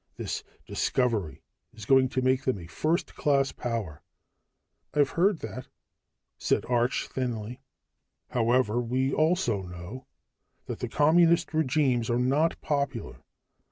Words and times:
This 0.17 0.43
discovery 0.65 1.43
is 1.75 1.85
going 1.85 2.09
to 2.09 2.23
make 2.23 2.43
them 2.45 2.57
a 2.57 2.65
first 2.65 3.13
class 3.15 3.51
power." 3.51 4.01
"I've 4.95 5.11
heard 5.11 5.41
that," 5.41 5.67
said 6.39 6.65
Arch 6.65 7.07
thinly. 7.07 7.61
"However, 8.29 8.81
we 8.81 9.13
also 9.13 9.61
know 9.61 10.07
that 10.65 10.79
the 10.79 10.89
communist 10.89 11.53
regimes 11.53 12.09
are 12.09 12.17
not 12.17 12.59
popular. 12.61 13.23